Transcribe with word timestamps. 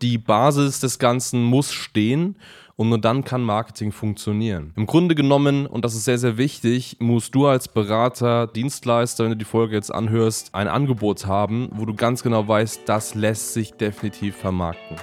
Die 0.00 0.16
Basis 0.16 0.78
des 0.78 1.00
Ganzen 1.00 1.42
muss 1.42 1.72
stehen 1.72 2.36
und 2.76 2.88
nur 2.88 3.00
dann 3.00 3.24
kann 3.24 3.42
Marketing 3.42 3.90
funktionieren. 3.90 4.72
Im 4.76 4.86
Grunde 4.86 5.16
genommen, 5.16 5.66
und 5.66 5.84
das 5.84 5.96
ist 5.96 6.04
sehr, 6.04 6.18
sehr 6.18 6.38
wichtig, 6.38 6.98
musst 7.00 7.34
du 7.34 7.48
als 7.48 7.66
Berater, 7.66 8.46
Dienstleister, 8.46 9.24
wenn 9.24 9.32
du 9.32 9.36
die 9.36 9.44
Folge 9.44 9.74
jetzt 9.74 9.92
anhörst, 9.92 10.54
ein 10.54 10.68
Angebot 10.68 11.26
haben, 11.26 11.70
wo 11.72 11.84
du 11.84 11.94
ganz 11.94 12.22
genau 12.22 12.46
weißt, 12.46 12.82
das 12.86 13.16
lässt 13.16 13.54
sich 13.54 13.72
definitiv 13.72 14.36
vermarkten. 14.36 14.98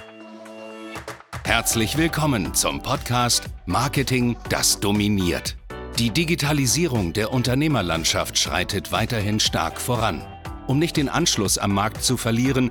Herzlich 1.44 1.98
willkommen 1.98 2.54
zum 2.54 2.82
Podcast 2.82 3.50
Marketing, 3.66 4.34
das 4.48 4.80
dominiert. 4.80 5.58
Die 5.98 6.08
Digitalisierung 6.08 7.12
der 7.12 7.34
Unternehmerlandschaft 7.34 8.38
schreitet 8.38 8.92
weiterhin 8.92 9.40
stark 9.40 9.78
voran. 9.78 10.22
Um 10.66 10.78
nicht 10.78 10.96
den 10.96 11.08
Anschluss 11.08 11.58
am 11.58 11.74
Markt 11.74 12.02
zu 12.02 12.16
verlieren, 12.16 12.70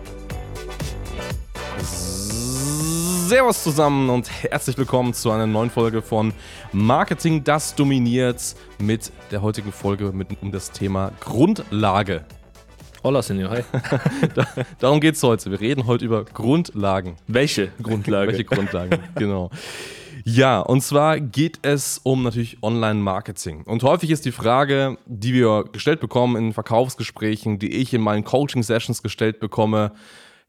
Servus 3.31 3.63
zusammen 3.63 4.09
und 4.09 4.29
herzlich 4.43 4.77
willkommen 4.77 5.13
zu 5.13 5.31
einer 5.31 5.47
neuen 5.47 5.69
Folge 5.69 6.01
von 6.01 6.33
Marketing, 6.73 7.45
das 7.45 7.73
dominiert 7.73 8.57
mit 8.77 9.09
der 9.31 9.41
heutigen 9.41 9.71
Folge 9.71 10.11
mit, 10.11 10.27
um 10.41 10.51
das 10.51 10.69
Thema 10.71 11.13
Grundlage. 11.21 12.25
Hola, 13.05 13.21
Senor, 13.21 13.51
hi. 13.51 13.63
Darum 14.79 14.99
geht 14.99 15.15
es 15.15 15.23
heute. 15.23 15.49
Wir 15.49 15.61
reden 15.61 15.87
heute 15.87 16.03
über 16.03 16.25
Grundlagen. 16.25 17.15
Welche 17.25 17.69
Grundlage? 17.81 18.33
Welche 18.33 18.43
Grundlagen, 18.43 18.99
genau. 19.15 19.49
Ja, 20.25 20.59
und 20.59 20.81
zwar 20.81 21.21
geht 21.21 21.59
es 21.61 22.01
um 22.03 22.23
natürlich 22.23 22.61
Online-Marketing. 22.61 23.63
Und 23.63 23.83
häufig 23.83 24.09
ist 24.09 24.25
die 24.25 24.33
Frage, 24.33 24.97
die 25.05 25.33
wir 25.33 25.63
gestellt 25.71 26.01
bekommen 26.01 26.35
in 26.35 26.51
Verkaufsgesprächen, 26.51 27.59
die 27.59 27.77
ich 27.77 27.93
in 27.93 28.01
meinen 28.01 28.25
Coaching-Sessions 28.25 29.01
gestellt 29.01 29.39
bekomme, 29.39 29.93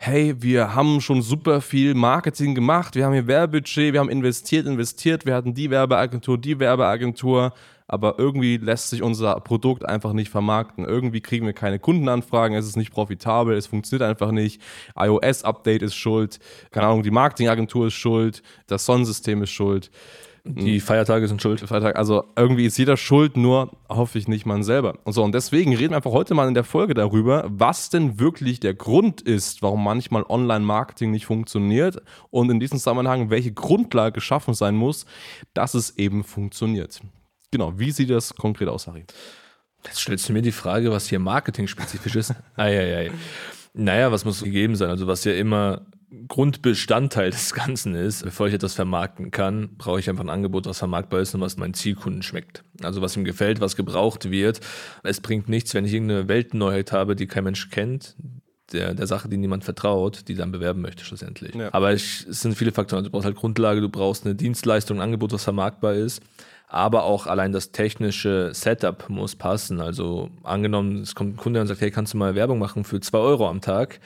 hey, 0.05 0.35
wir 0.43 0.75
haben 0.75 1.01
schon 1.01 1.23
super 1.23 1.61
viel 1.61 1.95
Marketing 1.95 2.57
gemacht, 2.57 2.97
wir 2.97 3.05
haben 3.05 3.13
hier 3.13 3.29
Werbebudget, 3.29 3.93
wir 3.93 4.01
haben 4.01 4.09
investiert, 4.09 4.67
investiert, 4.67 5.27
wir 5.27 5.35
hatten 5.37 5.55
die 5.55 5.71
Werbeagentur, 5.71 6.39
die 6.39 6.59
Werbeagentur, 6.59 7.53
aber 7.87 8.19
irgendwie 8.19 8.57
lässt 8.57 8.91
sich 8.91 9.01
unser 9.01 9.39
Produkt 9.39 9.85
einfach 9.85 10.13
nicht 10.13 10.29
vermarkten. 10.29 10.85
Irgendwie 10.85 11.21
kriegen 11.21 11.47
wir 11.47 11.53
keine 11.53 11.79
Kundenanfragen, 11.79 12.57
es 12.57 12.67
ist 12.67 12.77
nicht 12.77 12.91
profitabel, 12.91 13.57
es 13.57 13.69
funktioniert 13.69 14.11
einfach 14.11 14.33
nicht. 14.33 14.61
iOS-Update 14.99 15.83
ist 15.83 15.95
schuld, 15.95 16.41
keine 16.73 16.89
Ahnung, 16.89 17.05
die 17.05 17.13
Marketingagentur 17.13 17.87
ist 17.87 17.95
schuld, 17.95 18.43
das 18.67 18.85
Sonnensystem 18.85 19.41
ist 19.45 19.53
schuld. 19.53 19.93
Die 20.45 20.81
Feiertage 20.81 21.29
sind 21.29 21.41
schuld. 21.41 21.61
Feiertag, 21.61 21.97
also 21.97 22.25
irgendwie 22.35 22.67
ist 22.67 22.77
jeder 22.77 22.97
schuld, 22.97 23.37
nur 23.37 23.77
hoffe 23.89 24.19
ich 24.19 24.27
nicht 24.27 24.45
man 24.45 24.65
selber. 24.65 24.99
Und 25.05 25.13
so, 25.13 25.23
und 25.23 25.33
deswegen 25.33 25.75
reden 25.77 25.91
wir 25.91 25.97
einfach 25.97 26.11
heute 26.11 26.35
mal 26.35 26.49
in 26.49 26.55
der 26.55 26.65
Folge 26.65 26.95
darüber, 26.95 27.45
was 27.49 27.91
denn 27.91 28.19
wirklich 28.19 28.59
der 28.59 28.75
Grund 28.75 29.21
ist, 29.21 29.63
warum 29.63 29.85
manchmal 29.85 30.25
Online-Marketing 30.29 31.13
nicht 31.13 31.27
funktioniert 31.27 32.03
und 32.31 32.51
in 32.51 32.59
diesem 32.59 32.79
Zusammenhang, 32.79 33.31
welche 33.31 33.53
Grundlage 33.53 34.15
geschaffen 34.15 34.55
sein 34.55 34.75
muss, 34.75 35.07
dass 35.55 35.75
es 35.75 35.97
eben 35.97 36.25
funktioniert. 36.25 37.01
Genau, 37.53 37.79
wie 37.79 37.93
sieht 37.93 38.11
das 38.11 38.35
konkret 38.35 38.69
aus, 38.69 38.89
Harry? 38.89 39.05
Jetzt 39.85 40.01
stellst 40.01 40.29
du 40.29 40.33
mir 40.33 40.43
die 40.43 40.53
Frage, 40.53 40.91
was 40.91 41.09
hier 41.09 41.21
marketing-spezifisch 41.21 42.17
ist. 42.17 42.35
Eieiei. 42.57 43.13
Naja, 43.75 44.11
was 44.11 44.25
muss 44.25 44.43
gegeben 44.43 44.75
sein? 44.75 44.91
Also, 44.91 45.07
was 45.07 45.25
ja 45.25 45.35
immer 45.35 45.87
Grundbestandteil 46.29 47.31
des 47.31 47.55
Ganzen 47.55 47.95
ist, 47.95 48.25
bevor 48.25 48.49
ich 48.49 48.55
etwas 48.55 48.75
vermarkten 48.75 49.31
kann, 49.31 49.71
brauche 49.79 49.99
ich 49.99 50.11
einfach 50.11 50.25
ein 50.25 50.31
Angebot, 50.31 50.67
was 50.67 50.79
vermarktbar 50.79 51.21
ist 51.21 51.35
und 51.35 51.41
was 51.41 51.57
meinen 51.57 51.75
Zielkunden 51.75 52.23
schmeckt. 52.23 52.65
Also 52.83 53.01
was 53.01 53.17
ihm 53.17 53.25
gefällt, 53.25 53.61
was 53.61 53.77
gebraucht 53.77 54.31
wird. 54.31 54.61
Es 55.03 55.21
bringt 55.21 55.49
nichts, 55.49 55.73
wenn 55.75 55.85
ich 55.85 55.95
irgendeine 55.95 56.29
Weltneuheit 56.29 56.93
habe, 56.93 57.17
die 57.17 57.27
kein 57.27 57.45
Mensch 57.45 57.71
kennt, 57.71 58.17
der, 58.73 58.95
der 58.95 59.07
Sache, 59.07 59.29
die 59.29 59.37
niemand 59.37 59.65
vertraut, 59.65 60.29
die 60.29 60.35
dann 60.35 60.53
bewerben 60.53 60.83
möchte 60.83 61.05
schlussendlich. 61.05 61.55
Ja. 61.55 61.71
Aber 61.73 61.93
ich, 61.93 62.27
es 62.29 62.41
sind 62.41 62.57
viele 62.57 62.73
Faktoren. 62.73 63.05
Du 63.05 63.11
brauchst 63.11 63.25
halt 63.25 63.37
Grundlage, 63.37 63.81
du 63.81 63.89
brauchst 63.89 64.25
eine 64.25 64.35
Dienstleistung, 64.35 64.99
ein 64.99 65.03
Angebot, 65.03 65.33
was 65.33 65.45
vermarktbar 65.45 65.95
ist. 65.95 66.23
Aber 66.69 67.05
auch 67.05 67.27
allein 67.27 67.53
das 67.53 67.73
technische 67.73 68.51
Setup 68.55 69.09
muss 69.09 69.37
passen. 69.37 69.81
Also 69.81 70.31
angenommen, 70.43 71.03
es 71.03 71.15
kommt 71.15 71.35
ein 71.35 71.37
Kunde 71.37 71.61
und 71.61 71.67
sagt, 71.67 71.83
hey, 71.83 71.91
kannst 71.91 72.15
du 72.15 72.19
mal 72.19 72.35
Werbung 72.35 72.59
machen 72.59 72.85
für 72.85 73.01
zwei 73.01 73.19
Euro 73.19 73.49
am 73.49 73.61
Tag? 73.61 74.01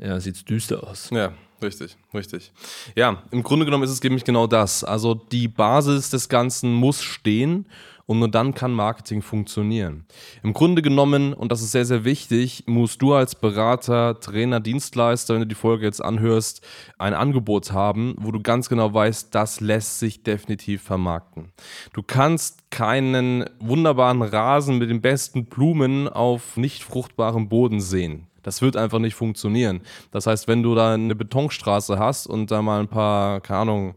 Ja, 0.00 0.20
sieht 0.20 0.48
düster 0.48 0.86
aus. 0.86 1.10
Ja, 1.10 1.32
richtig, 1.62 1.96
richtig. 2.14 2.52
Ja, 2.94 3.22
im 3.30 3.42
Grunde 3.42 3.64
genommen 3.64 3.84
ist 3.84 3.90
es 3.90 4.02
nämlich 4.02 4.24
genau 4.24 4.46
das. 4.46 4.84
Also 4.84 5.14
die 5.14 5.48
Basis 5.48 6.10
des 6.10 6.28
Ganzen 6.28 6.72
muss 6.72 7.02
stehen 7.02 7.66
und 8.06 8.20
nur 8.20 8.30
dann 8.30 8.54
kann 8.54 8.72
Marketing 8.72 9.20
funktionieren. 9.20 10.06
Im 10.42 10.52
Grunde 10.52 10.80
genommen, 10.80 11.32
und 11.32 11.50
das 11.50 11.60
ist 11.60 11.72
sehr, 11.72 11.84
sehr 11.84 12.04
wichtig, 12.04 12.64
musst 12.66 13.02
du 13.02 13.14
als 13.14 13.34
Berater, 13.34 14.20
Trainer, 14.20 14.60
Dienstleister, 14.60 15.34
wenn 15.34 15.40
du 15.40 15.46
die 15.46 15.56
Folge 15.56 15.84
jetzt 15.84 16.02
anhörst, 16.02 16.64
ein 16.98 17.14
Angebot 17.14 17.72
haben, 17.72 18.14
wo 18.18 18.30
du 18.30 18.40
ganz 18.40 18.68
genau 18.68 18.94
weißt, 18.94 19.34
das 19.34 19.60
lässt 19.60 19.98
sich 19.98 20.22
definitiv 20.22 20.82
vermarkten. 20.82 21.52
Du 21.92 22.02
kannst 22.02 22.70
keinen 22.70 23.44
wunderbaren 23.58 24.22
Rasen 24.22 24.78
mit 24.78 24.88
den 24.88 25.00
besten 25.00 25.46
Blumen 25.46 26.08
auf 26.08 26.56
nicht 26.56 26.84
fruchtbarem 26.84 27.48
Boden 27.48 27.80
sehen. 27.80 28.28
Das 28.46 28.62
wird 28.62 28.76
einfach 28.76 29.00
nicht 29.00 29.16
funktionieren. 29.16 29.80
Das 30.12 30.28
heißt, 30.28 30.46
wenn 30.46 30.62
du 30.62 30.76
da 30.76 30.94
eine 30.94 31.16
Betonstraße 31.16 31.98
hast 31.98 32.28
und 32.28 32.52
da 32.52 32.62
mal 32.62 32.78
ein 32.78 32.86
paar, 32.86 33.40
keine 33.40 33.58
Ahnung, 33.58 33.94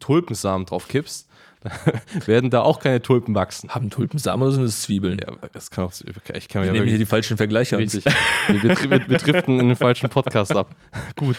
Tulpensamen 0.00 0.66
drauf 0.66 0.88
kippst, 0.88 1.28
werden 2.26 2.50
da 2.50 2.62
auch 2.62 2.80
keine 2.80 3.00
Tulpen 3.00 3.36
wachsen. 3.36 3.70
Haben 3.70 3.90
Tulpensamen 3.90 4.42
oder 4.42 4.50
sind 4.50 4.64
das 4.64 4.82
Zwiebeln? 4.82 5.20
Ja, 5.24 5.36
das 5.52 5.70
kann 5.70 5.84
auch, 5.84 5.92
ich 6.34 6.48
kann 6.48 6.64
wir 6.64 6.72
nehmen 6.72 6.88
hier 6.88 6.98
die 6.98 7.06
falschen 7.06 7.36
Vergleiche 7.36 7.76
an 7.76 7.86
sich. 7.86 8.04
Wir, 8.04 8.62
wir, 8.64 8.90
wir, 8.90 9.08
wir 9.08 9.18
driften 9.18 9.60
in 9.60 9.68
den 9.68 9.76
falschen 9.76 10.10
Podcast 10.10 10.56
ab. 10.56 10.74
Gut, 11.16 11.36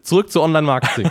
zurück 0.00 0.30
zu 0.30 0.40
Online-Marketing. 0.40 1.10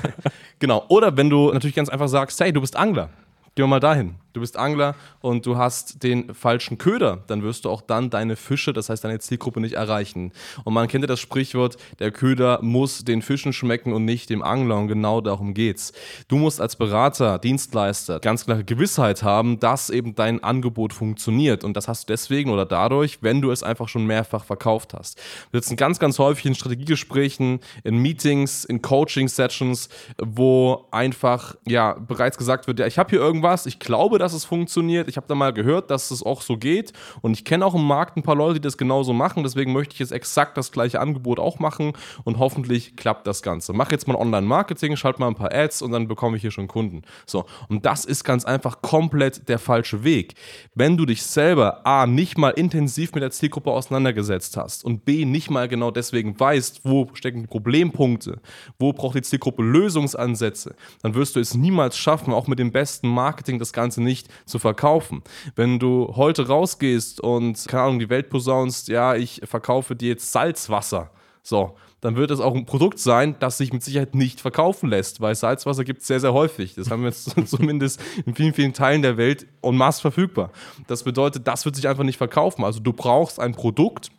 genau, 0.60 0.86
oder 0.88 1.14
wenn 1.18 1.28
du 1.28 1.52
natürlich 1.52 1.76
ganz 1.76 1.90
einfach 1.90 2.08
sagst, 2.08 2.40
hey, 2.40 2.54
du 2.54 2.62
bist 2.62 2.74
Angler. 2.74 3.10
Wir 3.54 3.66
mal 3.66 3.80
dahin. 3.80 4.14
Du 4.34 4.40
bist 4.40 4.58
Angler 4.58 4.94
und 5.20 5.46
du 5.46 5.56
hast 5.56 6.02
den 6.02 6.34
falschen 6.34 6.76
Köder, 6.76 7.24
dann 7.28 7.42
wirst 7.42 7.64
du 7.64 7.70
auch 7.70 7.80
dann 7.80 8.10
deine 8.10 8.36
Fische, 8.36 8.74
das 8.74 8.90
heißt 8.90 9.02
deine 9.02 9.18
Zielgruppe 9.20 9.58
nicht 9.60 9.74
erreichen. 9.74 10.32
Und 10.64 10.74
man 10.74 10.86
kennt 10.86 11.02
ja 11.02 11.06
das 11.06 11.18
Sprichwort, 11.18 11.78
der 11.98 12.10
Köder 12.10 12.60
muss 12.62 13.04
den 13.04 13.22
Fischen 13.22 13.54
schmecken 13.54 13.94
und 13.94 14.04
nicht 14.04 14.28
dem 14.28 14.42
Angler 14.42 14.76
und 14.76 14.88
genau 14.88 15.22
darum 15.22 15.54
geht's. 15.54 15.92
Du 16.28 16.36
musst 16.36 16.60
als 16.60 16.76
Berater, 16.76 17.38
Dienstleister 17.38 18.20
ganz 18.20 18.44
klare 18.44 18.64
Gewissheit 18.64 19.22
haben, 19.22 19.60
dass 19.60 19.88
eben 19.88 20.14
dein 20.14 20.44
Angebot 20.44 20.92
funktioniert 20.92 21.64
und 21.64 21.74
das 21.74 21.88
hast 21.88 22.08
du 22.08 22.12
deswegen 22.12 22.50
oder 22.50 22.66
dadurch, 22.66 23.22
wenn 23.22 23.40
du 23.40 23.50
es 23.50 23.62
einfach 23.62 23.88
schon 23.88 24.04
mehrfach 24.04 24.44
verkauft 24.44 24.92
hast. 24.92 25.18
Wir 25.50 25.60
sitzen 25.60 25.76
ganz, 25.76 25.98
ganz 25.98 26.18
häufig 26.18 26.44
in 26.44 26.54
Strategiegesprächen, 26.54 27.60
in 27.82 27.96
Meetings, 27.96 28.66
in 28.66 28.82
Coaching-Sessions, 28.82 29.88
wo 30.18 30.86
einfach 30.90 31.54
ja 31.66 31.94
bereits 31.94 32.36
gesagt 32.36 32.66
wird, 32.66 32.78
ja, 32.78 32.86
ich 32.86 32.98
habe 32.98 33.10
hier 33.10 33.20
irgendwas, 33.20 33.64
ich 33.64 33.78
glaube, 33.78 34.17
dass 34.18 34.32
es 34.32 34.44
funktioniert. 34.44 35.08
Ich 35.08 35.16
habe 35.16 35.26
da 35.26 35.34
mal 35.34 35.52
gehört, 35.52 35.90
dass 35.90 36.10
es 36.10 36.22
auch 36.22 36.42
so 36.42 36.56
geht. 36.56 36.92
Und 37.20 37.32
ich 37.32 37.44
kenne 37.44 37.64
auch 37.64 37.74
im 37.74 37.86
Markt 37.86 38.16
ein 38.16 38.22
paar 38.22 38.36
Leute, 38.36 38.54
die 38.54 38.60
das 38.60 38.76
genauso 38.76 39.12
machen. 39.12 39.42
Deswegen 39.42 39.72
möchte 39.72 39.94
ich 39.94 40.00
jetzt 40.00 40.12
exakt 40.12 40.56
das 40.56 40.72
gleiche 40.72 41.00
Angebot 41.00 41.38
auch 41.38 41.58
machen. 41.58 41.92
Und 42.24 42.38
hoffentlich 42.38 42.96
klappt 42.96 43.26
das 43.26 43.42
Ganze. 43.42 43.72
Mach 43.72 43.90
jetzt 43.90 44.08
mal 44.08 44.16
Online-Marketing, 44.16 44.96
schalt 44.96 45.18
mal 45.18 45.28
ein 45.28 45.34
paar 45.34 45.52
Ads 45.52 45.82
und 45.82 45.92
dann 45.92 46.08
bekomme 46.08 46.36
ich 46.36 46.42
hier 46.42 46.50
schon 46.50 46.68
Kunden. 46.68 47.02
So. 47.26 47.44
Und 47.68 47.84
das 47.86 48.04
ist 48.04 48.24
ganz 48.24 48.44
einfach 48.44 48.82
komplett 48.82 49.48
der 49.48 49.58
falsche 49.58 50.04
Weg. 50.04 50.34
Wenn 50.74 50.96
du 50.96 51.06
dich 51.06 51.22
selber 51.22 51.86
A, 51.86 52.06
nicht 52.06 52.38
mal 52.38 52.50
intensiv 52.50 53.12
mit 53.12 53.22
der 53.22 53.30
Zielgruppe 53.30 53.70
auseinandergesetzt 53.70 54.56
hast 54.56 54.84
und 54.84 55.04
B, 55.04 55.24
nicht 55.24 55.50
mal 55.50 55.68
genau 55.68 55.90
deswegen 55.90 56.38
weißt, 56.38 56.80
wo 56.84 57.08
stecken 57.14 57.42
die 57.42 57.46
Problempunkte, 57.46 58.40
wo 58.78 58.92
braucht 58.92 59.16
die 59.16 59.22
Zielgruppe 59.22 59.62
Lösungsansätze, 59.62 60.74
dann 61.02 61.14
wirst 61.14 61.36
du 61.36 61.40
es 61.40 61.54
niemals 61.54 61.96
schaffen, 61.96 62.32
auch 62.32 62.46
mit 62.46 62.58
dem 62.58 62.72
besten 62.72 63.08
Marketing 63.08 63.58
das 63.58 63.72
Ganze 63.72 64.02
nicht 64.02 64.07
nicht 64.08 64.28
zu 64.46 64.58
verkaufen. 64.58 65.22
Wenn 65.54 65.78
du 65.78 66.14
heute 66.16 66.48
rausgehst 66.48 67.20
und, 67.20 67.66
keine 67.68 67.84
Ahnung, 67.84 67.98
die 67.98 68.10
Welt 68.10 68.30
posaunst, 68.30 68.88
ja, 68.88 69.14
ich 69.14 69.42
verkaufe 69.44 69.94
dir 69.94 70.08
jetzt 70.08 70.32
Salzwasser. 70.32 71.10
So, 71.42 71.76
dann 72.00 72.16
wird 72.16 72.30
es 72.30 72.40
auch 72.40 72.54
ein 72.54 72.66
Produkt 72.66 72.98
sein, 72.98 73.36
das 73.40 73.58
sich 73.58 73.72
mit 73.72 73.82
Sicherheit 73.82 74.14
nicht 74.14 74.40
verkaufen 74.40 74.88
lässt, 74.88 75.20
weil 75.20 75.34
Salzwasser 75.34 75.84
gibt 75.84 76.02
es 76.02 76.06
sehr, 76.06 76.20
sehr 76.20 76.32
häufig. 76.32 76.74
Das 76.74 76.90
haben 76.90 77.02
wir 77.02 77.08
jetzt 77.08 77.34
zumindest 77.46 78.00
in 78.24 78.34
vielen, 78.34 78.54
vielen 78.54 78.72
Teilen 78.72 79.02
der 79.02 79.16
Welt 79.16 79.46
en 79.62 79.76
masse 79.76 80.00
verfügbar. 80.00 80.50
Das 80.86 81.02
bedeutet, 81.02 81.48
das 81.48 81.64
wird 81.64 81.76
sich 81.76 81.88
einfach 81.88 82.04
nicht 82.04 82.18
verkaufen. 82.18 82.64
Also 82.64 82.80
du 82.80 82.92
brauchst 82.92 83.40
ein 83.40 83.52
Produkt, 83.52 84.10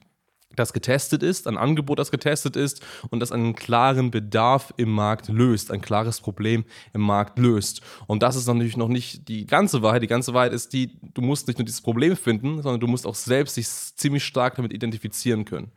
das 0.60 0.74
getestet 0.74 1.24
ist, 1.24 1.48
ein 1.48 1.58
Angebot, 1.58 2.00
das 2.00 2.12
getestet 2.12 2.56
ist 2.56 2.82
und 3.10 3.20
das 3.20 3.32
einen 3.32 3.56
klaren 3.56 4.12
Bedarf 4.12 4.74
im 4.78 4.92
Markt 4.92 5.30
löst, 5.30 5.72
ein 5.72 5.82
klares 5.82 6.22
Problem 6.22 6.66
im 6.94 7.02
Markt 7.02 7.40
löst. 7.40 7.82
Und 8.08 8.24
das 8.24 8.36
ist 8.36 8.48
natürlich 8.48 8.78
noch 8.78 8.88
nicht 8.88 9.28
die 9.28 9.46
ganze 9.46 9.82
Wahrheit. 9.82 10.04
Die 10.04 10.08
ganze 10.08 10.34
Wahrheit 10.34 10.54
ist 10.54 10.74
die, 10.74 10.98
du 11.14 11.22
musst 11.22 11.48
nicht 11.48 11.58
nur 11.58 11.66
dieses 11.66 11.82
Problem 11.82 12.16
finden, 12.16 12.62
sondern 12.62 12.80
du 12.80 12.88
musst 12.88 13.08
auch 13.08 13.16
selbst 13.16 13.58
dich 13.58 13.68
ziemlich 13.68 14.24
stark 14.24 14.56
damit 14.56 14.74
identifizieren 14.74 15.46
können. 15.46 15.72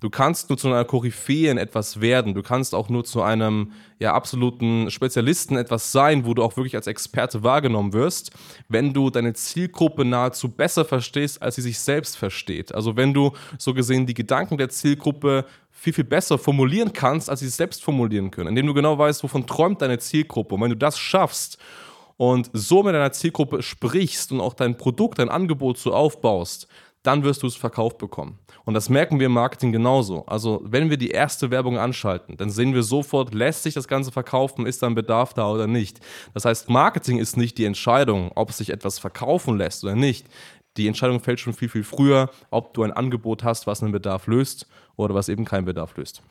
Du 0.00 0.10
kannst 0.10 0.48
nur 0.48 0.58
zu 0.58 0.68
einer 0.68 0.84
Koryphäe 0.84 1.50
in 1.50 1.58
etwas 1.58 2.00
werden. 2.00 2.34
Du 2.34 2.42
kannst 2.42 2.74
auch 2.74 2.88
nur 2.88 3.04
zu 3.04 3.22
einem 3.22 3.72
ja, 3.98 4.12
absoluten 4.12 4.90
Spezialisten 4.90 5.56
etwas 5.56 5.90
sein, 5.92 6.26
wo 6.26 6.34
du 6.34 6.42
auch 6.42 6.56
wirklich 6.56 6.76
als 6.76 6.86
Experte 6.86 7.42
wahrgenommen 7.42 7.92
wirst, 7.92 8.30
wenn 8.68 8.92
du 8.92 9.10
deine 9.10 9.32
Zielgruppe 9.32 10.04
nahezu 10.04 10.50
besser 10.50 10.84
verstehst, 10.84 11.40
als 11.40 11.54
sie 11.54 11.62
sich 11.62 11.78
selbst 11.78 12.16
versteht. 12.16 12.74
Also 12.74 12.96
wenn 12.96 13.14
du 13.14 13.32
so 13.58 13.72
gesehen 13.72 14.06
die 14.06 14.14
Gedanken 14.26 14.58
der 14.58 14.68
Zielgruppe 14.68 15.44
viel, 15.70 15.92
viel 15.92 16.04
besser 16.04 16.38
formulieren 16.38 16.92
kannst, 16.92 17.30
als 17.30 17.40
sie 17.40 17.46
es 17.46 17.56
selbst 17.56 17.82
formulieren 17.82 18.30
können. 18.30 18.48
Indem 18.48 18.66
du 18.66 18.74
genau 18.74 18.98
weißt, 18.98 19.22
wovon 19.22 19.46
träumt 19.46 19.82
deine 19.82 19.98
Zielgruppe. 19.98 20.54
Und 20.54 20.62
wenn 20.62 20.70
du 20.70 20.76
das 20.76 20.98
schaffst 20.98 21.58
und 22.16 22.50
so 22.52 22.82
mit 22.82 22.94
deiner 22.94 23.12
Zielgruppe 23.12 23.62
sprichst 23.62 24.32
und 24.32 24.40
auch 24.40 24.54
dein 24.54 24.76
Produkt, 24.76 25.18
dein 25.18 25.28
Angebot 25.28 25.78
so 25.78 25.92
aufbaust, 25.92 26.66
dann 27.06 27.22
wirst 27.22 27.42
du 27.42 27.46
es 27.46 27.54
verkauft 27.54 27.98
bekommen. 27.98 28.38
Und 28.64 28.74
das 28.74 28.88
merken 28.88 29.20
wir 29.20 29.26
im 29.26 29.32
Marketing 29.32 29.70
genauso. 29.70 30.26
Also, 30.26 30.60
wenn 30.64 30.90
wir 30.90 30.96
die 30.96 31.10
erste 31.10 31.52
Werbung 31.52 31.78
anschalten, 31.78 32.36
dann 32.36 32.50
sehen 32.50 32.74
wir 32.74 32.82
sofort, 32.82 33.32
lässt 33.32 33.62
sich 33.62 33.74
das 33.74 33.86
Ganze 33.86 34.10
verkaufen, 34.10 34.66
ist 34.66 34.82
da 34.82 34.88
ein 34.88 34.96
Bedarf 34.96 35.32
da 35.32 35.48
oder 35.48 35.68
nicht. 35.68 36.00
Das 36.34 36.44
heißt, 36.44 36.68
Marketing 36.68 37.18
ist 37.18 37.36
nicht 37.36 37.58
die 37.58 37.64
Entscheidung, 37.64 38.32
ob 38.34 38.50
sich 38.50 38.70
etwas 38.70 38.98
verkaufen 38.98 39.56
lässt 39.56 39.84
oder 39.84 39.94
nicht. 39.94 40.26
Die 40.76 40.86
Entscheidung 40.86 41.20
fällt 41.20 41.40
schon 41.40 41.52
viel, 41.52 41.68
viel 41.68 41.84
früher, 41.84 42.30
ob 42.50 42.74
du 42.74 42.82
ein 42.82 42.92
Angebot 42.92 43.44
hast, 43.44 43.66
was 43.66 43.82
einen 43.82 43.92
Bedarf 43.92 44.26
löst 44.26 44.66
oder 44.96 45.14
was 45.14 45.28
eben 45.28 45.44
keinen 45.44 45.64
Bedarf 45.64 45.96
löst. 45.96 46.22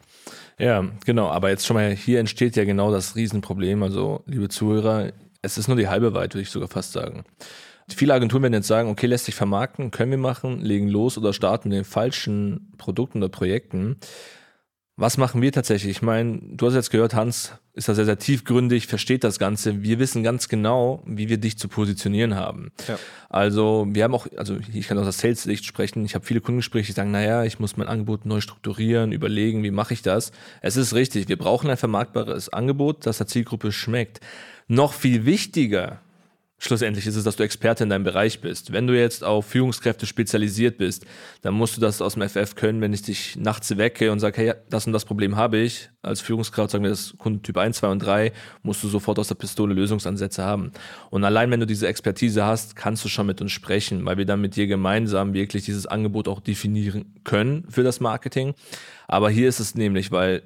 Ja, 0.58 0.86
genau. 1.06 1.30
Aber 1.30 1.50
jetzt 1.50 1.66
schon 1.66 1.76
mal, 1.76 1.92
hier 1.92 2.20
entsteht 2.20 2.56
ja 2.56 2.64
genau 2.64 2.92
das 2.92 3.16
Riesenproblem. 3.16 3.84
Also, 3.84 4.24
liebe 4.26 4.50
Zuhörer, 4.50 5.12
es 5.42 5.58
ist 5.58 5.68
nur 5.68 5.78
die 5.78 5.88
halbe 5.88 6.14
Wahrheit, 6.14 6.34
würde 6.34 6.44
ich 6.44 6.50
sogar 6.50 6.70
fast 6.70 6.92
sagen. 6.92 7.24
Viele 7.88 8.14
Agenturen 8.14 8.42
werden 8.42 8.54
jetzt 8.54 8.68
sagen, 8.68 8.90
okay, 8.90 9.06
lässt 9.06 9.26
sich 9.26 9.36
vermarkten, 9.36 9.92
können 9.92 10.10
wir 10.10 10.18
machen, 10.18 10.60
legen 10.60 10.88
los 10.88 11.20
oder 11.20 11.34
starten 11.34 11.70
mit 11.70 11.78
den 11.78 11.84
falschen 11.84 12.74
Produkten 12.78 13.20
oder 13.20 13.30
Projekten. 13.30 13.98
Was 14.98 15.18
machen 15.18 15.42
wir 15.42 15.52
tatsächlich? 15.52 15.92
Ich 15.92 16.02
meine, 16.02 16.40
du 16.42 16.68
hast 16.68 16.74
jetzt 16.74 16.90
gehört, 16.90 17.14
Hans 17.14 17.52
ist 17.74 17.90
da 17.90 17.94
sehr, 17.94 18.06
sehr 18.06 18.18
tiefgründig, 18.18 18.88
versteht 18.88 19.26
das 19.26 19.40
Ganze. 19.40 19.84
Wir 19.84 20.00
wissen 20.00 20.24
ganz 20.24 20.48
genau, 20.48 21.04
wie 21.06 21.28
wir 21.28 21.38
dich 21.38 21.58
zu 21.58 21.68
positionieren 21.68 22.36
haben. 22.36 22.72
Ja. 22.88 22.98
Also 23.28 23.86
wir 23.90 24.06
haben 24.06 24.16
auch, 24.16 24.26
also 24.38 24.56
ich 24.74 24.88
kann 24.88 24.98
aus 24.98 25.04
der 25.04 25.12
Sales-Sicht 25.12 25.66
sprechen, 25.66 26.06
ich 26.06 26.16
habe 26.16 26.26
viele 26.26 26.40
Kundengespräche, 26.40 26.88
die 26.88 26.94
sagen, 26.94 27.12
naja, 27.12 27.44
ich 27.44 27.60
muss 27.60 27.76
mein 27.76 27.90
Angebot 27.90 28.26
neu 28.26 28.40
strukturieren, 28.40 29.12
überlegen, 29.12 29.64
wie 29.64 29.72
mache 29.72 29.94
ich 29.94 30.02
das. 30.02 30.32
Es 30.62 30.78
ist 30.78 30.94
richtig, 30.94 31.28
wir 31.28 31.38
brauchen 31.38 31.70
ein 31.70 31.76
vermarktbares 31.76 32.48
Angebot, 32.48 33.06
das 33.06 33.18
der 33.18 33.28
Zielgruppe 33.28 33.74
schmeckt. 33.74 34.22
Noch 34.70 34.94
viel 34.94 35.26
wichtiger 35.26 36.00
Schlussendlich 36.58 37.06
ist 37.06 37.18
es, 37.18 37.26
dass 37.26 37.36
du 37.36 37.44
Experte 37.44 37.84
in 37.84 37.90
deinem 37.90 38.06
Bereich 38.06 38.40
bist. 38.40 38.72
Wenn 38.72 38.88
du 38.88 38.98
jetzt 38.98 39.26
auf 39.26 39.46
Führungskräfte 39.46 40.06
spezialisiert 40.06 40.78
bist, 40.78 41.06
dann 41.42 41.54
musst 41.54 41.76
du 41.76 41.82
das 41.82 42.02
aus 42.02 42.14
dem 42.14 42.28
FF 42.28 42.56
können, 42.56 42.80
wenn 42.80 42.94
ich 42.94 43.02
dich 43.02 43.36
nachts 43.36 43.78
wecke 43.78 44.10
und 44.12 44.22
sage, 44.22 44.42
hey, 44.42 44.54
das 44.70 44.88
und 44.88 44.94
das 44.94 45.04
Problem 45.04 45.36
habe 45.36 45.58
ich. 45.58 45.90
Als 46.02 46.22
Führungskraft, 46.22 46.72
sagen 46.72 46.84
wir 46.84 46.92
das 46.92 47.14
Kundentyp 47.18 47.58
1, 47.58 47.78
2 47.78 47.88
und 47.90 48.00
3, 48.00 48.32
musst 48.64 48.82
du 48.84 48.88
sofort 48.88 49.20
aus 49.20 49.28
der 49.28 49.36
Pistole 49.36 49.74
Lösungsansätze 49.74 50.44
haben. 50.44 50.72
Und 51.10 51.26
allein 51.26 51.52
wenn 51.52 51.60
du 51.60 51.68
diese 51.68 51.88
Expertise 51.88 52.46
hast, 52.46 52.78
kannst 52.78 53.04
du 53.04 53.10
schon 53.10 53.28
mit 53.28 53.42
uns 53.42 53.52
sprechen, 53.52 54.06
weil 54.06 54.18
wir 54.18 54.26
dann 54.26 54.40
mit 54.40 54.56
dir 54.56 54.66
gemeinsam 54.66 55.34
wirklich 55.34 55.66
dieses 55.66 55.86
Angebot 55.86 56.30
auch 56.30 56.40
definieren 56.40 57.16
können 57.26 57.66
für 57.70 57.84
das 57.84 58.00
Marketing. 58.00 58.54
Aber 59.08 59.30
hier 59.30 59.50
ist 59.50 59.60
es 59.60 59.76
nämlich, 59.76 60.12
weil 60.12 60.42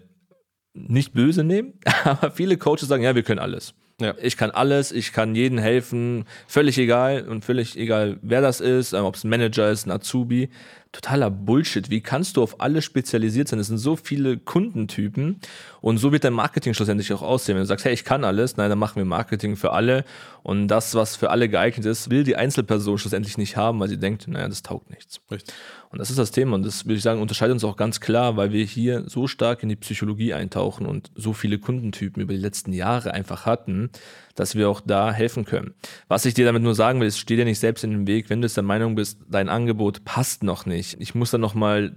nicht 0.73 1.13
böse 1.13 1.43
nehmen, 1.43 1.73
aber 2.03 2.31
viele 2.31 2.57
Coaches 2.57 2.87
sagen, 2.87 3.03
ja, 3.03 3.13
wir 3.13 3.23
können 3.23 3.39
alles. 3.39 3.75
Ja. 3.99 4.13
Ich 4.21 4.37
kann 4.37 4.51
alles, 4.51 4.91
ich 4.91 5.11
kann 5.11 5.35
jedem 5.35 5.57
helfen, 5.57 6.25
völlig 6.47 6.77
egal 6.77 7.27
und 7.27 7.43
völlig 7.43 7.77
egal, 7.77 8.17
wer 8.21 8.41
das 8.41 8.61
ist, 8.61 8.93
ob 8.93 9.15
es 9.15 9.23
ein 9.23 9.29
Manager 9.29 9.69
ist, 9.69 9.85
ein 9.85 9.91
Azubi 9.91 10.49
totaler 10.91 11.29
Bullshit. 11.29 11.89
Wie 11.89 12.01
kannst 12.01 12.37
du 12.37 12.43
auf 12.43 12.61
alle 12.61 12.81
spezialisiert 12.81 13.47
sein? 13.47 13.59
Es 13.59 13.67
sind 13.67 13.77
so 13.77 13.95
viele 13.95 14.37
Kundentypen 14.37 15.39
und 15.81 15.97
so 15.97 16.11
wird 16.11 16.23
dein 16.23 16.33
Marketing 16.33 16.73
schlussendlich 16.73 17.13
auch 17.13 17.21
aussehen. 17.21 17.55
Wenn 17.55 17.63
du 17.63 17.67
sagst, 17.67 17.85
hey, 17.85 17.93
ich 17.93 18.03
kann 18.03 18.23
alles, 18.23 18.57
nein, 18.57 18.69
dann 18.69 18.79
machen 18.79 18.95
wir 18.95 19.05
Marketing 19.05 19.55
für 19.55 19.71
alle 19.71 20.03
und 20.41 20.67
das, 20.67 20.95
was 20.95 21.15
für 21.15 21.29
alle 21.29 21.47
geeignet 21.47 21.85
ist, 21.85 22.09
will 22.09 22.23
die 22.23 22.35
Einzelperson 22.35 22.97
schlussendlich 22.97 23.37
nicht 23.37 23.55
haben, 23.55 23.79
weil 23.79 23.89
sie 23.89 23.99
denkt, 23.99 24.27
naja, 24.27 24.47
das 24.47 24.63
taugt 24.63 24.89
nichts. 24.89 25.21
Richtig. 25.29 25.53
Und 25.91 25.97
das 25.97 26.11
ist 26.11 26.19
das 26.19 26.29
Thema 26.29 26.53
und 26.53 26.63
das 26.63 26.85
würde 26.85 26.95
ich 26.95 27.01
sagen, 27.01 27.19
unterscheidet 27.19 27.53
uns 27.53 27.63
auch 27.63 27.75
ganz 27.75 27.99
klar, 27.99 28.37
weil 28.37 28.51
wir 28.51 28.63
hier 28.63 29.05
so 29.07 29.25
stark 29.25 29.63
in 29.63 29.69
die 29.69 29.75
Psychologie 29.75 30.35
eintauchen 30.35 30.85
und 30.85 31.09
so 31.15 31.33
viele 31.33 31.57
Kundentypen 31.57 32.21
über 32.21 32.33
die 32.33 32.39
letzten 32.39 32.73
Jahre 32.73 33.15
einfach 33.15 33.47
hatten, 33.47 33.89
dass 34.35 34.53
wir 34.53 34.69
auch 34.69 34.81
da 34.81 35.11
helfen 35.11 35.45
können. 35.45 35.73
Was 36.07 36.25
ich 36.25 36.35
dir 36.35 36.45
damit 36.45 36.61
nur 36.61 36.75
sagen 36.75 36.99
will, 36.99 37.07
ist, 37.07 37.17
steh 37.17 37.35
dir 37.35 37.45
nicht 37.45 37.57
selbst 37.57 37.83
in 37.83 37.89
den 37.89 38.07
Weg, 38.07 38.29
wenn 38.29 38.41
du 38.41 38.45
es 38.45 38.53
der 38.53 38.63
Meinung 38.63 38.93
bist, 38.93 39.19
dein 39.29 39.49
Angebot 39.49 40.05
passt 40.05 40.43
noch 40.43 40.67
nicht. 40.67 40.95
Ich 40.99 41.15
muss 41.15 41.31
dann 41.31 41.41
noch 41.41 41.55
mal, 41.55 41.95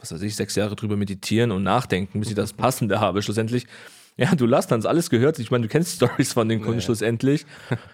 was 0.00 0.10
weiß 0.10 0.22
ich, 0.22 0.36
sechs 0.36 0.54
Jahre 0.54 0.74
drüber 0.74 0.96
meditieren 0.96 1.50
und 1.50 1.62
nachdenken, 1.62 2.20
bis 2.20 2.30
ich 2.30 2.34
das 2.34 2.54
Passende 2.54 2.98
habe. 2.98 3.20
Schlussendlich 3.20 3.66
ja, 4.16 4.34
du 4.34 4.50
hast 4.54 4.70
dann 4.70 4.84
alles 4.86 5.10
gehört. 5.10 5.38
Ich 5.38 5.50
meine, 5.50 5.62
du 5.62 5.68
kennst 5.68 5.94
Stories 5.96 6.32
von 6.32 6.48
den 6.48 6.60
Kunden 6.60 6.78
ja. 6.78 6.84
schlussendlich. 6.84 7.46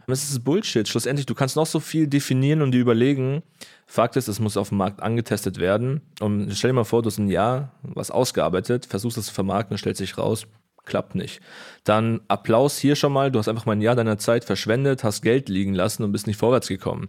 Das 0.06 0.24
ist 0.24 0.44
Bullshit. 0.44 0.86
Schlussendlich, 0.86 1.26
du 1.26 1.34
kannst 1.34 1.56
noch 1.56 1.66
so 1.66 1.80
viel 1.80 2.06
definieren 2.06 2.60
und 2.62 2.72
dir 2.72 2.80
überlegen. 2.80 3.42
Fakt 3.86 4.16
ist, 4.16 4.28
es 4.28 4.38
muss 4.38 4.56
auf 4.56 4.68
dem 4.68 4.78
Markt 4.78 5.02
angetestet 5.02 5.58
werden. 5.58 6.02
Und 6.20 6.54
stell 6.54 6.70
dir 6.70 6.74
mal 6.74 6.84
vor, 6.84 7.02
du 7.02 7.06
hast 7.06 7.18
ein 7.18 7.28
Jahr 7.28 7.72
was 7.82 8.10
ausgearbeitet, 8.10 8.86
versuchst 8.86 9.18
es 9.18 9.26
zu 9.26 9.34
vermarkten, 9.34 9.78
stellt 9.78 9.96
sich 9.96 10.18
raus, 10.18 10.46
klappt 10.84 11.14
nicht. 11.14 11.40
Dann 11.84 12.20
Applaus 12.28 12.78
hier 12.78 12.96
schon 12.96 13.12
mal, 13.12 13.30
du 13.30 13.38
hast 13.38 13.48
einfach 13.48 13.66
mal 13.66 13.72
ein 13.72 13.80
Jahr 13.80 13.96
deiner 13.96 14.18
Zeit 14.18 14.44
verschwendet, 14.44 15.04
hast 15.04 15.22
Geld 15.22 15.48
liegen 15.48 15.74
lassen 15.74 16.04
und 16.04 16.12
bist 16.12 16.26
nicht 16.26 16.36
vorwärts 16.36 16.68
gekommen. 16.68 17.08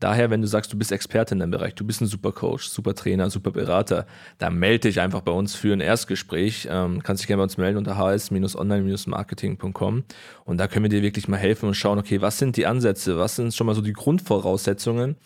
Daher, 0.00 0.30
wenn 0.30 0.42
du 0.42 0.46
sagst, 0.46 0.72
du 0.72 0.78
bist 0.78 0.92
Experte 0.92 1.34
in 1.34 1.38
deinem 1.38 1.52
Bereich, 1.52 1.74
du 1.74 1.84
bist 1.84 2.00
ein 2.00 2.06
super 2.06 2.32
Coach, 2.32 2.68
super 2.68 2.94
Trainer, 2.94 3.30
super 3.30 3.52
Berater, 3.52 4.06
dann 4.38 4.58
melde 4.58 4.88
dich 4.88 5.00
einfach 5.00 5.22
bei 5.22 5.32
uns 5.32 5.54
für 5.54 5.72
ein 5.72 5.80
Erstgespräch. 5.80 6.68
Ähm, 6.70 7.02
kannst 7.02 7.22
dich 7.22 7.28
gerne 7.28 7.40
bei 7.40 7.44
uns 7.44 7.56
melden 7.56 7.78
unter 7.78 7.96
hs-online-marketing.com 7.96 10.04
und 10.44 10.58
da 10.58 10.66
können 10.66 10.84
wir 10.84 10.90
dir 10.90 11.02
wirklich 11.02 11.28
mal 11.28 11.38
helfen 11.38 11.68
und 11.68 11.74
schauen, 11.74 11.98
okay, 11.98 12.20
was 12.20 12.38
sind 12.38 12.56
die 12.56 12.66
Ansätze, 12.66 13.18
was 13.18 13.36
sind 13.36 13.54
schon 13.54 13.66
mal 13.66 13.74
so 13.74 13.80
die 13.80 13.92
Grundvoraussetzungen, 13.92 15.16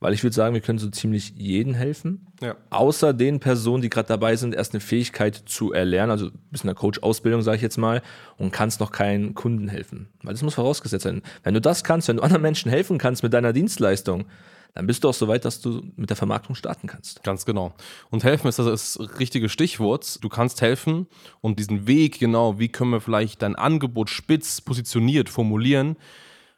weil 0.00 0.12
ich 0.12 0.22
würde 0.22 0.34
sagen, 0.34 0.54
wir 0.54 0.60
können 0.60 0.78
so 0.78 0.90
ziemlich 0.90 1.34
jeden 1.36 1.74
helfen. 1.74 2.26
Ja. 2.42 2.54
Außer 2.70 3.14
den 3.14 3.40
Personen, 3.40 3.82
die 3.82 3.88
gerade 3.88 4.08
dabei 4.08 4.36
sind, 4.36 4.54
erst 4.54 4.74
eine 4.74 4.80
Fähigkeit 4.80 5.42
zu 5.46 5.72
erlernen, 5.72 6.10
also 6.10 6.26
ein 6.26 6.38
bisschen 6.50 6.68
eine 6.68 6.74
Coach-Ausbildung, 6.74 7.42
sage 7.42 7.56
ich 7.56 7.62
jetzt 7.62 7.78
mal, 7.78 8.02
und 8.36 8.52
kannst 8.52 8.80
noch 8.80 8.92
keinen 8.92 9.34
Kunden 9.34 9.68
helfen. 9.68 10.08
Weil 10.22 10.34
das 10.34 10.42
muss 10.42 10.54
vorausgesetzt 10.54 11.04
sein. 11.04 11.22
Wenn 11.42 11.54
du 11.54 11.60
das 11.60 11.82
kannst, 11.82 12.08
wenn 12.08 12.18
du 12.18 12.22
anderen 12.22 12.42
Menschen 12.42 12.70
helfen 12.70 12.98
kannst 12.98 13.22
mit 13.22 13.32
deiner 13.32 13.52
Dienstleistung, 13.52 14.26
dann 14.74 14.86
bist 14.86 15.04
du 15.04 15.08
auch 15.08 15.14
so 15.14 15.26
weit, 15.26 15.46
dass 15.46 15.62
du 15.62 15.82
mit 15.96 16.10
der 16.10 16.18
Vermarktung 16.18 16.54
starten 16.54 16.86
kannst. 16.86 17.22
Ganz 17.22 17.46
genau. 17.46 17.72
Und 18.10 18.24
helfen 18.24 18.46
ist 18.48 18.58
das, 18.58 18.66
das 18.66 19.18
richtige 19.18 19.48
Stichwort. 19.48 20.22
Du 20.22 20.28
kannst 20.28 20.60
helfen 20.60 21.06
und 21.40 21.58
diesen 21.58 21.86
Weg, 21.86 22.18
genau, 22.18 22.58
wie 22.58 22.68
können 22.68 22.90
wir 22.90 23.00
vielleicht 23.00 23.40
dein 23.40 23.56
Angebot 23.56 24.10
spitz 24.10 24.60
positioniert 24.60 25.30
formulieren, 25.30 25.96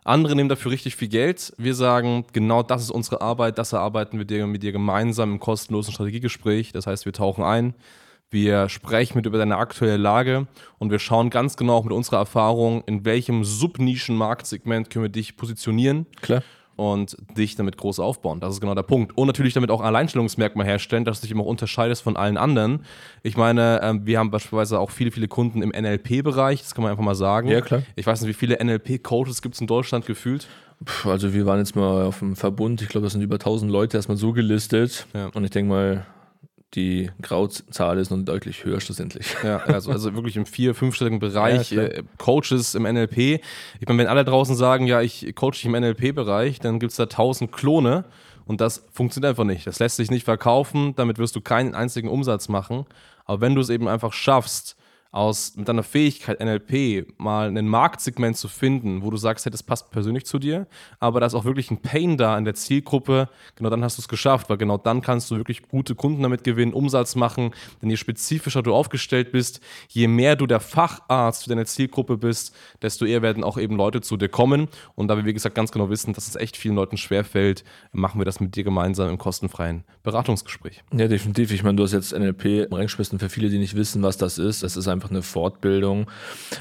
andere 0.09 0.35
nehmen 0.35 0.49
dafür 0.49 0.73
richtig 0.73 0.97
viel 0.97 1.09
Geld. 1.09 1.53
Wir 1.59 1.75
sagen, 1.75 2.25
genau 2.33 2.63
das 2.63 2.83
ist 2.83 2.91
unsere 2.91 3.21
Arbeit, 3.21 3.59
das 3.59 3.73
erarbeiten 3.73 4.19
wir 4.19 4.25
dir, 4.25 4.47
mit 4.47 4.63
dir 4.63 4.73
gemeinsam 4.73 5.33
im 5.33 5.41
kostenlosen 5.41 5.93
Strategiegespräch. 5.93 6.73
Das 6.73 6.87
heißt, 6.87 7.05
wir 7.05 7.13
tauchen 7.13 7.45
ein, 7.45 7.75
wir 8.31 8.69
sprechen 8.69 9.17
mit 9.17 9.27
über 9.27 9.39
deine 9.39 9.57
aktuelle 9.57 9.97
Lage 9.97 10.47
und 10.79 10.91
wir 10.91 10.99
schauen 10.99 11.31
ganz 11.31 11.57
genau 11.57 11.83
mit 11.83 11.93
unserer 11.93 12.19
Erfahrung, 12.19 12.83
in 12.87 13.05
welchem 13.05 13.45
Subnischen-Marktsegment 13.45 14.91
können 14.91 15.05
wir 15.05 15.11
dich 15.11 15.37
positionieren. 15.37 16.07
Klar 16.21 16.43
und 16.79 17.17
dich 17.37 17.57
damit 17.57 17.77
groß 17.77 17.99
aufbauen. 17.99 18.39
Das 18.39 18.55
ist 18.55 18.61
genau 18.61 18.75
der 18.75 18.85
Punkt. 18.85 19.19
Und 19.19 19.27
natürlich 19.27 19.53
damit 19.53 19.71
auch 19.71 19.81
ein 19.81 19.87
Alleinstellungsmerkmal 19.87 20.65
herstellen, 20.65 21.05
dass 21.05 21.21
du 21.21 21.27
dich 21.27 21.33
immer 21.33 21.43
auch 21.43 21.49
unterscheidest 21.49 22.03
von 22.03 22.17
allen 22.17 22.37
anderen. 22.37 22.85
Ich 23.25 23.37
meine, 23.37 23.81
ähm, 23.83 24.07
wir 24.07 24.21
haben 24.21 24.31
beispielsweise 24.31 24.79
auch 24.79 24.91
viele, 24.91 25.11
viele 25.11 25.27
Kunden 25.27 25.61
im 25.61 25.71
NLP-Bereich, 25.71 26.63
das 26.63 26.77
kann 26.77 26.83
man 26.83 26.93
einfach 26.93 27.03
mal 27.03 27.17
sagen. 27.17 27.49
Ja, 27.49 27.63
klar. 27.63 27.83
Ich 27.97 28.07
weiß 28.07 28.21
nicht, 28.21 28.29
wie 28.29 28.35
viele 28.35 28.65
NLP-Coaches 28.65 29.43
gibt 29.43 29.57
es 29.57 29.61
in 29.61 29.67
Deutschland 29.67 30.07
gefühlt? 30.07 30.47
Also 31.05 31.35
wir 31.35 31.47
waren 31.47 31.59
jetzt 31.59 31.75
mal 31.75 32.05
auf 32.05 32.21
dem 32.21 32.37
Verbund, 32.37 32.81
ich 32.81 32.89
glaube, 32.89 33.07
das 33.07 33.13
sind 33.13 33.23
über 33.23 33.35
1000 33.35 33.73
Leute 33.73 33.97
erstmal 33.97 34.17
so 34.17 34.33
gelistet. 34.33 35.09
Ja. 35.13 35.31
Und 35.35 35.43
ich 35.43 35.51
denke 35.51 35.71
mal, 35.71 36.07
die 36.75 37.11
Grauzahl 37.23 37.99
ist 37.99 38.11
noch 38.11 38.19
deutlich 38.19 38.65
höher 38.65 38.81
schlussendlich. 38.81 39.27
Ja, 39.43 39.59
also, 39.59 39.91
also 39.91 40.15
wirklich 40.15 40.37
im 40.37 40.47
vier-, 40.47 40.75
fünfstelligen 40.75 41.19
Bereich, 41.19 41.71
ja, 41.71 41.85
äh, 41.85 42.03
Coaches 42.19 42.75
im 42.75 42.83
NLP. 42.83 43.19
Ich 43.81 43.89
meine, 43.89 44.01
wenn 44.01 44.07
alle 44.07 44.25
draußen 44.25 44.55
sagen, 44.55 44.87
ja, 44.87 45.01
ich 45.01 45.35
coache 45.35 45.53
dich 45.53 45.65
im 45.65 45.73
NLP-Bereich, 45.73 46.61
dann 46.61 46.79
gibt 46.79 46.91
es 46.91 46.97
da 46.97 47.07
tausend 47.07 47.53
Klone 47.53 48.05
und 48.45 48.61
das 48.61 48.85
funktioniert 48.93 49.31
einfach 49.31 49.45
nicht. 49.45 49.67
Das 49.67 49.79
lässt 49.79 49.97
sich 49.97 50.11
nicht 50.11 50.25
verkaufen, 50.25 50.95
damit 50.97 51.19
wirst 51.19 51.37
du 51.37 51.41
keinen 51.41 51.75
einzigen 51.75 52.09
Umsatz 52.09 52.49
machen. 52.49 52.85
Aber 53.25 53.41
wenn 53.41 53.55
du 53.55 53.61
es 53.61 53.71
eben 53.71 53.89
einfach 53.89 54.13
schaffst, 54.13 54.77
aus 55.11 55.57
mit 55.57 55.69
deiner 55.69 55.83
Fähigkeit 55.83 56.41
NLP 56.41 57.19
mal 57.19 57.49
ein 57.49 57.67
Marktsegment 57.67 58.37
zu 58.37 58.49
finden, 58.49 59.03
wo 59.03 59.11
du 59.11 59.17
sagst, 59.17 59.45
hey, 59.47 59.51
das 59.51 59.63
passt 59.63 59.91
persönlich 59.91 60.27
zu 60.27 60.39
dir, 60.39 60.67
aber 61.01 61.21
da 61.21 61.27
ist 61.27 61.35
auch 61.35 61.45
wirklich 61.45 61.71
ein 61.71 61.81
Pain 61.81 62.17
da 62.17 62.37
in 62.37 62.45
der 62.45 62.55
Zielgruppe, 62.55 63.29
genau 63.57 63.71
dann 63.71 63.83
hast 63.83 63.97
du 63.97 64.03
es 64.03 64.09
geschafft, 64.09 64.51
weil 64.51 64.59
genau 64.59 64.77
dann 64.77 65.01
kannst 65.01 65.31
du 65.31 65.37
wirklich 65.37 65.63
gute 65.69 65.95
Kunden 65.95 66.23
damit 66.23 66.45
gewinnen, 66.45 66.75
Umsatz 66.75 67.15
machen, 67.15 67.53
denn 67.81 67.89
je 67.91 67.97
spezifischer 67.97 68.63
du 68.63 68.75
aufgestellt 68.75 69.33
bist, 69.33 69.61
je 69.89 70.09
mehr 70.09 70.37
du 70.37 70.47
der 70.47 70.61
Facharzt 70.61 71.45
für 71.45 71.49
deine 71.49 71.65
Zielgruppe 71.65 72.19
bist, 72.19 72.55
desto 72.83 73.05
eher 73.05 73.23
werden 73.23 73.45
auch 73.45 73.57
eben 73.57 73.77
Leute 73.77 74.01
zu 74.03 74.17
dir 74.17 74.29
kommen 74.29 74.69
und 74.95 75.09
da 75.09 75.17
wir, 75.17 75.25
wie 75.25 75.33
gesagt, 75.33 75.55
ganz 75.55 75.73
genau 75.73 75.89
wissen, 75.89 76.13
dass 76.13 76.29
es 76.29 76.37
echt 76.37 76.57
vielen 76.57 76.75
Leuten 76.75 76.99
schwerfällt, 76.99 77.65
machen 77.93 78.21
wir 78.21 78.25
das 78.27 78.41
mit 78.41 78.57
dir 78.57 78.65
gemeinsam 78.65 79.09
im 79.09 79.19
kostenfreien 79.19 79.85
Beratungsgespräch. 80.03 80.83
Ja, 80.93 81.09
definitiv. 81.09 81.53
Ich 81.53 81.63
meine, 81.63 81.77
du 81.77 81.85
hast 81.85 81.93
jetzt 81.93 82.13
NLP 82.13 82.71
reingeschmissen 82.71 83.19
für 83.19 83.29
viele, 83.29 83.49
die 83.49 83.59
nicht 83.59 83.75
wissen, 83.75 84.03
was 84.03 84.19
das 84.19 84.39
ist. 84.39 84.63
Das 84.63 84.77
ist 84.77 84.89
einfach 84.89 84.98
einfach 84.99 85.11
eine 85.11 85.23
Fortbildung. 85.23 86.11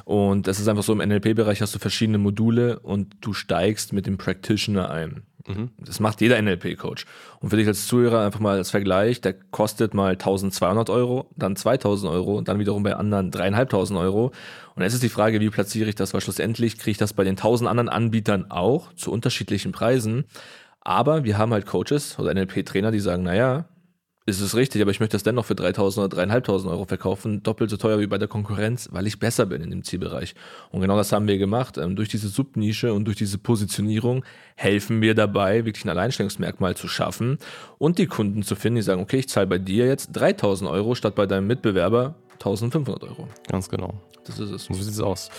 Und 0.06 0.48
es 0.48 0.60
ist 0.60 0.68
einfach 0.68 0.84
so, 0.84 0.94
im 0.94 1.08
NLP-Bereich 1.08 1.62
hast 1.62 1.76
du 1.76 1.80
verschiedene 1.80 2.18
Module 2.18 2.80
und 2.80 3.16
du 3.22 3.34
steigst 3.34 3.94
mit 3.94 4.06
dem 4.06 4.18
Practitioner 4.18 4.90
ein. 4.90 5.24
Mhm. 5.48 5.70
Das 5.80 6.00
macht 6.00 6.22
jeder 6.22 6.42
NLP-Coach. 6.42 7.06
Und 7.40 7.50
für 7.50 7.58
dich 7.58 7.68
als 7.68 7.88
Zuhörer 7.88 8.26
einfach 8.26 8.40
mal 8.40 8.58
als 8.58 8.70
Vergleich, 8.70 9.22
der 9.22 9.34
kostet 9.34 9.94
mal 9.94 10.12
1200 10.12 10.90
Euro, 10.90 11.30
dann 11.36 11.56
2000 11.56 12.12
Euro, 12.12 12.42
dann 12.42 12.60
wiederum 12.60 12.84
bei 12.84 12.96
anderen 12.96 13.32
3500 13.32 14.04
Euro. 14.04 14.32
Und 14.76 14.84
jetzt 14.84 14.94
ist 14.94 15.04
die 15.04 15.10
Frage, 15.10 15.40
wie 15.40 15.50
platziere 15.50 15.90
ich 15.90 15.96
das, 15.96 16.14
weil 16.14 16.22
schlussendlich 16.22 16.78
kriege 16.78 16.92
ich 16.92 16.98
das 16.98 17.14
bei 17.14 17.24
den 17.24 17.38
1000 17.38 17.70
anderen 17.70 17.90
Anbietern 17.90 18.52
auch 18.52 18.94
zu 18.94 19.12
unterschiedlichen 19.12 19.72
Preisen. 19.72 20.26
Aber 20.82 21.24
wir 21.24 21.38
haben 21.38 21.54
halt 21.54 21.66
Coaches 21.66 22.18
oder 22.20 22.34
NLP-Trainer, 22.34 22.92
die 22.92 23.00
sagen, 23.00 23.24
naja, 23.24 23.66
ist 24.28 24.42
es 24.42 24.56
richtig, 24.56 24.82
aber 24.82 24.92
ich 24.92 25.00
möchte 25.00 25.16
das 25.16 25.24
dennoch 25.24 25.46
für 25.46 25.54
3.000 25.54 26.04
oder 26.04 26.18
3.500 26.18 26.70
Euro 26.70 26.84
verkaufen, 26.84 27.42
doppelt 27.44 27.70
so 27.70 27.78
teuer 27.78 28.00
wie 28.00 28.08
bei 28.08 28.18
der 28.18 28.28
Konkurrenz, 28.28 28.90
weil 28.92 29.08
ich 29.08 29.20
besser 29.20 29.46
bin 29.46 29.62
in 29.62 29.72
dem 29.72 29.84
Zielbereich. 29.84 30.36
Und 30.70 30.82
genau 30.82 30.98
das 30.98 31.14
haben 31.14 31.30
wir 31.30 31.38
gemacht. 31.38 31.78
Ähm, 31.78 31.96
durch 31.96 32.10
diese 32.10 32.28
Subnische 32.28 32.94
und 32.94 33.06
durch 33.06 33.16
diese 33.16 33.38
Positionierung 33.38 34.26
helfen 34.56 35.02
wir 35.02 35.16
dabei, 35.16 35.64
wirklich 35.64 35.86
ein 35.86 35.90
Alleinstellungsmerkmal 35.90 36.76
zu 36.76 36.90
schaffen 36.90 37.38
und 37.78 38.00
die 38.00 38.08
Kunden 38.08 38.44
zu 38.44 38.58
finden, 38.58 38.76
die 38.76 38.82
sagen, 38.82 39.02
okay, 39.02 39.20
ich 39.20 39.30
zahle 39.30 39.48
bei 39.48 39.60
dir 39.60 39.88
jetzt 39.88 40.18
3.000 40.18 40.70
Euro 40.70 40.94
statt 40.94 41.16
bei 41.16 41.26
deinem 41.26 41.48
Mitbewerber 41.48 42.16
1.500 42.44 43.04
Euro. 43.04 43.30
Ganz 43.48 43.70
genau. 43.70 43.94
Das 44.26 44.40
ist 44.40 44.52
es. 44.52 44.66
So 44.66 44.74
sieht 44.74 44.94
es 44.94 45.00
aus. 45.00 45.30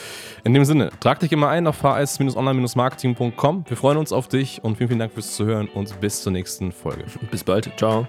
In 0.45 0.55
dem 0.55 0.65
Sinne, 0.65 0.91
trag 1.01 1.21
dich 1.21 1.31
immer 1.31 1.51
ein 1.51 1.67
auf 1.67 1.83
hs-online-marketing.com. 1.83 3.65
Wir 3.69 3.77
freuen 3.77 3.99
uns 3.99 4.13
auf 4.13 4.29
dich 4.29 4.65
und 4.65 4.77
vielen, 4.77 4.89
vielen 4.89 5.01
Dank 5.01 5.13
fürs 5.13 5.37
Zuhören 5.37 5.69
und 5.69 6.01
bis 6.01 6.23
zur 6.23 6.33
nächsten 6.33 6.73
Folge. 6.73 7.05
Bis 7.31 7.45
bald. 7.45 7.71
Ciao. 7.77 8.09